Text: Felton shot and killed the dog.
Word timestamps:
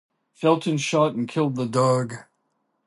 Felton 0.33 0.79
shot 0.79 1.13
and 1.13 1.27
killed 1.27 1.55
the 1.55 1.67
dog. 1.67 2.15